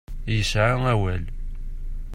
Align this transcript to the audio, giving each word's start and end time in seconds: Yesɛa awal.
Yesɛa 0.35 0.73
awal. 0.93 1.23